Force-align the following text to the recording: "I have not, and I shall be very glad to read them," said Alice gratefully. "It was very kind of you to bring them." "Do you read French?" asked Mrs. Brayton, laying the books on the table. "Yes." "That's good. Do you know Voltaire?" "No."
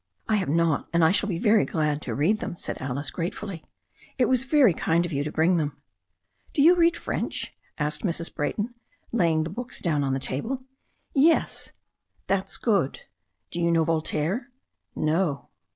"I 0.27 0.37
have 0.37 0.49
not, 0.49 0.87
and 0.93 1.03
I 1.05 1.11
shall 1.11 1.29
be 1.29 1.37
very 1.37 1.63
glad 1.63 2.01
to 2.01 2.15
read 2.15 2.39
them," 2.39 2.55
said 2.57 2.81
Alice 2.81 3.11
gratefully. 3.11 3.63
"It 4.17 4.25
was 4.27 4.45
very 4.45 4.73
kind 4.73 5.05
of 5.05 5.11
you 5.11 5.23
to 5.23 5.31
bring 5.31 5.57
them." 5.57 5.79
"Do 6.53 6.63
you 6.63 6.73
read 6.73 6.97
French?" 6.97 7.53
asked 7.77 8.01
Mrs. 8.01 8.33
Brayton, 8.33 8.73
laying 9.11 9.43
the 9.43 9.51
books 9.51 9.85
on 9.85 10.11
the 10.15 10.19
table. 10.19 10.63
"Yes." 11.13 11.69
"That's 12.25 12.57
good. 12.57 13.01
Do 13.51 13.59
you 13.59 13.69
know 13.71 13.83
Voltaire?" 13.83 14.49
"No." 14.95 15.49